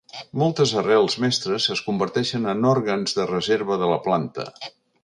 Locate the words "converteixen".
1.91-2.51